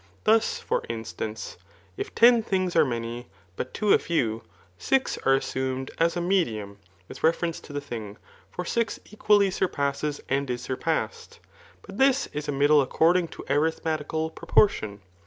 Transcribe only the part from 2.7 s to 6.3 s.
are many, but two a few, six are assumed as a